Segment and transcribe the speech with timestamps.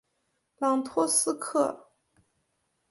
[0.57, 1.91] 朗托斯克。